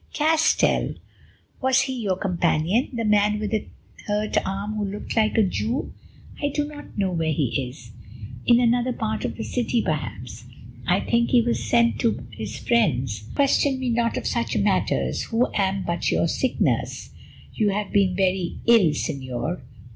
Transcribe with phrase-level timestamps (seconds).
[0.13, 0.95] "Castell?
[1.61, 3.67] Was he your companion, the man with a
[4.07, 5.93] hurt arm who looked like a Jew?
[6.41, 7.91] I do not know where he is.
[8.47, 10.45] In another part of the city, perhaps.
[10.87, 13.25] I think that he was sent to his friends.
[13.35, 17.11] Question me not of such matters, who am but your sick nurse.
[17.53, 19.61] You have been very ill, Señor.